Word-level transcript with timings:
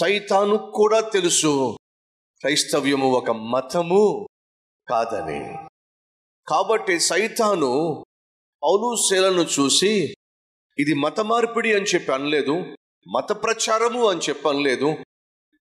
సైతాను 0.00 0.72
కూడా 0.74 1.00
తెలుసు. 1.00 1.76
క్రైస్తవ్యము 2.40 3.10
ఒక 3.10 3.30
మతము 3.30 4.28
కాదని. 4.88 5.68
కాబట్టి 6.48 7.00
సైతాను 7.00 8.04
పౌలు 8.62 8.96
శీలను 8.96 9.40
చూసి 9.40 10.14
ఇది 10.78 10.94
మత 10.94 11.20
మార్పిడి 11.20 11.74
అని 11.74 11.84
చెప్పి 11.84 12.12
అనలేదు 12.12 12.76
మత 13.16 13.32
ప్రచారము 13.32 14.08
అని 14.08 14.20
చెప్పి 14.20 14.48
అనలేదు. 14.48 14.96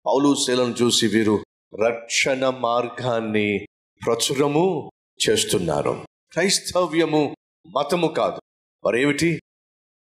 పౌలు 0.06 0.34
శీలను 0.34 0.74
చూసి 0.82 1.06
వీరు 1.06 1.44
రక్షణ 1.86 2.48
మార్గాన్ని 2.48 3.66
ప్రచురము 4.06 4.90
చేస్తున్నారు. 5.28 6.04
క్రైస్తవ్యము 6.32 7.36
మతము 7.66 8.06
కాదు. 8.06 8.40
మరేమిటి? 8.86 9.40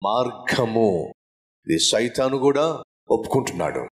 మార్గము. 0.04 1.13
ఇది 1.68 1.79
సైతాను 1.79 2.38
కూడా 2.38 2.84
ఒప్పుకుంటున్నాడు. 3.12 3.88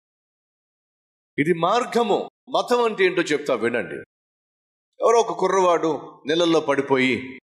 ఇది 1.38 1.52
మార్గము. 1.52 2.30
మతం 2.56 2.84
అంటే 2.84 3.04
ఏంటో 3.04 3.22
చెప్తా 3.22 3.54
వినండి. 3.54 3.94
ఎవరో 5.00 5.18
ఒక 5.20 5.38
కుర్రవాడు 5.38 6.22
నీళ్ళల్లో 6.26 6.60
పడిపోయి 6.60 7.40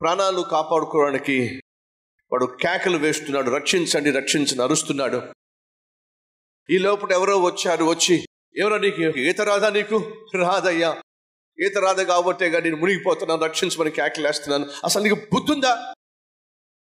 ప్రాణాలు 0.00 0.42
కాపాడుకోవడానికి 0.42 1.62
వాడు 2.32 2.56
కేకలు 2.62 2.98
వేస్తున్నాడు 2.98 3.50
రక్షించండి 3.50 4.10
రక్షించని 4.10 4.62
అరుస్తున్నాడు. 4.62 5.22
ఈ 6.70 6.78
లోపల 6.78 7.12
ఎవరో 7.12 7.38
వచ్చారు 7.38 7.84
వచ్చి 7.84 8.26
ఎవరో 8.56 8.78
నీకు? 8.78 9.18
ఈత 9.18 9.40
రాదా 9.40 9.70
నీకు? 9.70 10.26
రాదయ్యా. 10.34 11.02
ఈత 11.66 11.78
రాదా 11.78 12.02
కాబట్టే 12.02 12.50
కానీ 12.50 12.70
నేను 12.70 12.80
మునిగిపోతున్నాను 12.82 13.44
రక్షించమని 13.44 13.90
కేకలు 13.90 14.26
వేస్తున్నాను. 14.26 14.66
అసలు 14.84 15.02
నీకు 15.02 15.14
బుద్ధుందా? 15.14 15.94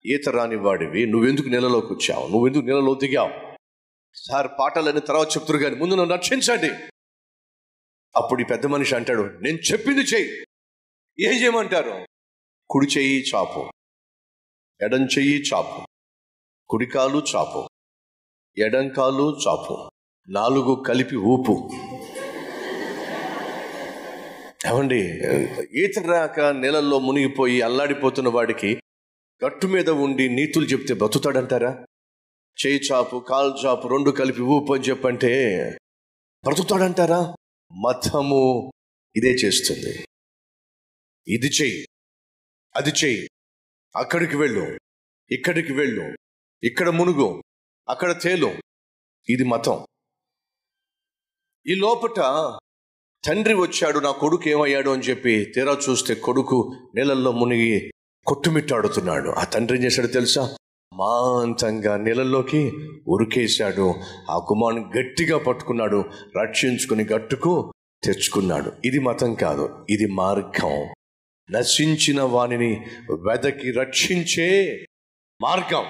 ఈత 0.07 0.29
రాని 0.29 0.57
వాడివి 0.57 1.07
నువ్వెందుకు 1.07 1.49
నెలలోకి 1.49 1.93
వచ్చావు? 1.93 2.29
నువ్వెందుకు 2.29 2.63
నెలలో 2.63 2.95
దిగావు? 2.95 3.48
సార్ 4.27 4.49
పాటలని 4.61 5.01
తర్వాత 5.01 5.27
చెప్తురు 5.27 5.59
కానీ 5.59 5.77
ముందు 5.77 5.95
నన్ను 5.95 6.15
రక్షించండి. 6.15 6.71
అప్పుడు 8.17 8.41
ఈ 8.41 8.45
పెద్ద 8.45 8.67
మనిషి 8.67 8.95
అంటాడు 8.95 9.23
నేను 9.23 9.59
చెప్పింది 9.73 10.01
చెయ్యి. 10.01 10.45
ఏం 11.21 11.43
చేయమంటారు? 11.43 12.07
కుడి 12.71 12.87
చెయ్యి 12.87 13.25
చాపు 13.35 13.71
ఎడం 14.85 15.05
చెయ్యి 15.05 15.43
చాపు 15.43 15.87
కుడికాలు 16.69 17.23
చాపు 17.37 17.69
ఎడంకాలు 18.59 19.39
చాపు 19.49 19.91
నాలుగు 20.29 20.85
కలిపి 20.89 21.17
ఊపు. 21.17 21.71
ఏమండి 24.67 25.01
ఈత 25.85 25.99
రాక 25.99 26.41
నీళ్ళల్లో 26.41 26.99
మునిగిపోయి 26.99 27.63
అల్లాడిపోతున్న 27.63 28.29
వాడికి 28.29 28.81
గట్టు 29.47 29.67
మీద 29.67 29.91
ఉండి 29.91 30.29
నీతులు 30.29 30.65
చెప్తే 30.65 30.95
బ్రతుతాడంటారా 30.95 31.85
చేయి 32.67 32.81
చాపు 32.93 33.19
కాలు 33.29 33.55
చాపు 33.67 33.89
రెండు 33.89 34.11
కలిపి 34.11 34.43
ఊపు 34.43 34.73
అని 34.73 34.85
చెప్పంటే 34.85 35.31
బ్రతుకుతాడంటారా? 36.45 37.35
మతము 37.73 38.73
ఇదే 39.17 39.31
చేస్తుంది. 39.31 40.07
ఇది 41.29 41.47
చెయ్యి. 41.47 41.87
అది 42.77 42.91
చెయ్యి. 42.91 43.29
అక్కడికి 43.97 44.37
వెళ్ళు. 44.37 44.79
ఇక్కడికి 45.31 45.73
వెళ్ళు. 45.73 46.17
ఇక్కడ 46.65 46.89
మునుగు. 46.89 47.43
అక్కడ 47.89 48.23
తేలు. 48.23 48.55
ఇది 49.29 49.45
మతం. 49.45 49.87
ఈ 51.67 51.75
లోపట 51.75 52.21
తండ్రి 53.27 53.55
వచ్చాడు 53.55 53.99
నా 53.99 54.11
కొడుకు 54.11 54.49
ఏమయ్యాడు 54.49 54.91
అని 54.91 55.03
చెప్పి 55.03 55.53
తీరా 55.55 55.79
చూస్తే 55.91 56.15
కొడుకు 56.15 56.91
నీళ్ళల్లో 56.95 57.33
మునిగి 57.33 57.93
కొట్టుమిట్టాడుతున్నాడు. 58.27 59.31
ఆ 59.31 59.45
తండ్రి 59.45 59.79
ఏం 59.79 59.85
చేశాడు 59.85 60.07
తెలుసా? 60.07 60.57
మాంతంగా 60.99 61.97
నీళ్ళల్లోకి 61.97 62.73
ఉరికేశాడు. 63.09 63.95
ఆ 64.31 64.39
కుమారుని 64.39 64.99
గట్టిగా 64.99 65.39
పట్టుకున్నాడు. 65.39 66.05
రక్షించుకుని 66.43 67.05
గట్టుకు 67.05 67.73
తెచ్చుకున్నాడు. 68.05 68.73
ఇది 68.85 68.99
మతం 68.99 69.35
కాదు 69.35 69.87
ఇది 69.91 70.07
మార్గం. 70.07 70.89
నశించిన 71.51 72.23
వానిని 72.23 72.87
వెదకి 73.13 73.73
రక్షించే 73.73 74.79
మార్గం. 75.43 75.85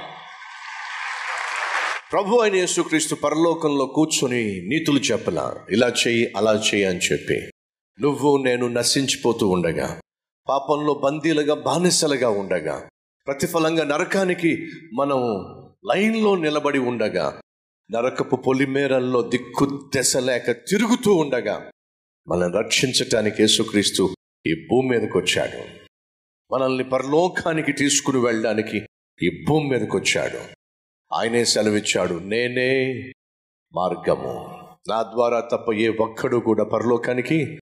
ప్రభు 2.13 2.37
అయిన 2.37 2.55
యేసుక్రీస్తు 2.57 3.15
పరలోకంలో 3.15 3.87
కూర్చొని 3.87 4.45
నీతులు 4.69 4.99
చెప్పలా 4.99 5.57
ఇలా 5.71 5.89
చెయ్యి 5.89 6.33
అలా 6.37 6.55
చెయ్యి 6.55 6.85
అని 6.85 6.99
చెప్పి. 6.99 7.37
నువ్వు 8.01 8.37
నేను 8.37 8.69
నశించిపోతూ 8.69 9.49
ఉండగా 9.49 10.01
పాపంలో 10.49 10.95
బందీలుగా 10.95 11.55
బానిసలుగా 11.55 12.31
ఉండగా 12.31 12.89
ప్రతిఫలంగా 13.29 13.85
నరకానికి 13.85 14.69
మనం 14.95 15.19
లైన్లో 15.91 16.37
నిలబడి 16.37 16.79
ఉండగా 16.79 17.41
నరకపు 17.91 18.37
పొలిమేరల్లో 18.37 19.23
దిక్కు 19.23 19.91
దశ 19.97 20.17
లేక 20.17 20.51
తిరుగుతూ 20.51 21.15
ఉండగా 21.15 21.71
మనల్ని 22.29 22.59
రక్షించటానికి 22.59 23.43
యేసుక్రీస్తు 23.43 24.15
ఈ 24.47 24.67
భూమి 24.71 24.89
మీదకి 24.89 25.19
వచ్చాడు. 25.19 25.65
మనల్ని 26.55 26.85
పరలోకానికి 26.85 27.73
తీసుకుని 27.73 28.19
వెళ్ళడానికి 28.19 28.79
ఈ 29.23 29.45
భూమి 29.49 29.69
మీదకి 29.69 29.97
వచ్చాడు. 29.97 30.39
ఆయనే 31.15 31.45
సెలవిచ్చాడు 31.45 32.15
నేనే 32.15 32.95
మార్గము. 33.75 34.59
నా 34.89 35.03
ద్వారా 35.03 35.41
తప్ప 35.41 35.73
ఏ 35.73 35.89
ఒక్కడు 35.89 36.37
కూడా 36.37 36.65
పరలోకానికి 36.65 37.59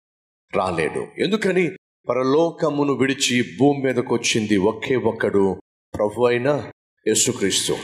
రాలేడు. 0.57 1.07
ఎందుకని? 1.19 1.71
పరలోకమును 2.09 2.93
విడిచి 2.93 3.45
భూమి 3.59 3.83
మీదకు 3.83 4.15
వచ్చింది 4.15 4.57
ఒకే 4.57 4.97
ఒక్కడు 4.97 5.61
ప్రభు 5.95 6.27
అయిన 6.27 6.71
యేసుక్రీస్తు. 7.09 7.77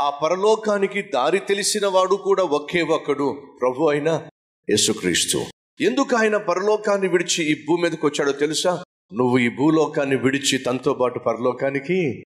ఆ 0.00 0.10
పరలోకానికి 0.10 1.02
దారి 1.02 1.38
తెలిసిన 1.38 1.86
వాడు 1.86 2.16
కూడా 2.16 2.42
ఒకే 2.42 2.82
ఒక్కడు 2.82 3.42
ప్రభు 3.60 3.84
అయిన 3.84 4.28
యేసుక్రీస్తు. 4.70 5.44
ఎందుకు 5.80 6.16
ఆయన 6.16 6.36
పరలోకాన్ని 6.36 7.08
విడిచి 7.08 7.44
ఈ 7.44 7.64
భూమి 7.66 7.82
మీదకి 7.82 8.06
వచ్చాడో 8.06 8.32
తెలుసా? 8.32 8.84
నువ్వు 9.14 9.38
ఈ 9.38 9.48
భూలోకాన్ని 9.48 10.16
విడిచి 10.16 10.58
తనతో 10.58 10.94
పాటు 10.94 11.18
పరలోకానికి 11.18 12.24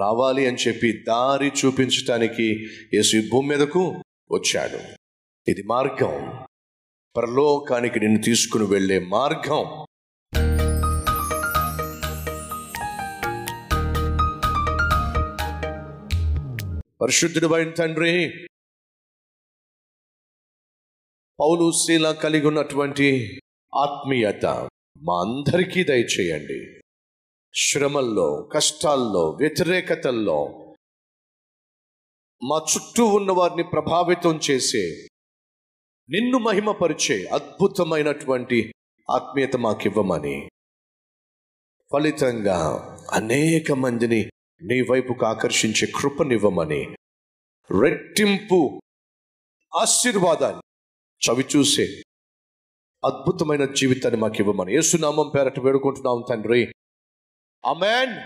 రావాలి 0.00 0.46
అని 0.46 0.56
చెప్పి 0.56 1.04
దారి 1.08 1.52
చూపించటానికి 1.64 2.66
యేసు 2.94 3.16
ఈ 3.16 3.28
భూమి 3.28 3.48
మీదకు 3.48 3.94
వచ్చాడు. 4.32 4.78
ఇది 5.50 5.62
మార్గం. 5.62 6.37
పరలోకానికి 7.16 8.00
నిన్ను 8.00 8.22
తీసుకుని 8.22 8.64
వెళ్ళే 8.64 8.98
మార్గం. 8.98 9.84
పరిశుద్ధుడు 17.00 17.54
అయిన 17.54 17.70
తండ్రి 17.70 18.30
పౌలు 21.40 21.72
శీల 21.72 22.12
కలిగి 22.12 22.46
ఉన్నటువంటి 22.46 23.40
ఆత్మీయత 23.74 24.46
మా 25.02 25.20
అందరికీ 25.20 25.84
దయచేయండి. 25.84 26.82
శ్రమల్లో 27.54 28.50
కష్టాల్లో 28.52 29.30
వ్యతిరేకతల్లో 29.30 30.64
మా 32.42 32.56
చుట్టూ 32.56 33.04
ఉన్న 33.06 33.32
వారిని 33.32 33.62
ప్రభావితం 33.62 34.40
చేసే 34.50 35.07
నిన్ను 36.10 36.38
మహిమపరిచే 36.38 37.26
అద్భుతమైనటువంటి 37.26 38.74
ఆత్మీయత 39.10 39.56
మాకివ్వమని. 39.56 40.48
ఫలితంగా 41.92 42.58
అనేక 43.12 43.72
మందిని 43.72 44.30
నీ 44.62 44.80
వైపుకు 44.80 45.26
ఆకర్షించే 45.26 45.92
కృపనివ్వమని. 45.96 46.96
రెట్టింపు 47.80 48.80
ఆశీర్వాదాన్ని 49.76 50.62
చవి 51.22 51.44
చూసే 51.56 51.82
అద్భుతమైన 53.04 53.64
జీవితాన్ని 53.64 54.20
మాకు 54.20 54.34
ఇవ్వమని 54.40 54.74
యేసునామం 54.74 55.32
పేరట 55.34 55.60
వేడుకుంటున్నాం 55.60 56.24
తండ్రి. 56.30 56.72
అమెన్ 57.64 58.18